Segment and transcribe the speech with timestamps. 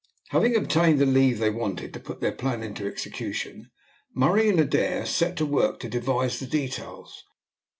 [0.29, 3.69] Having obtained the leave they wanted to put their plan into execution,
[4.15, 7.23] Murray and Adair set to work to devise the details.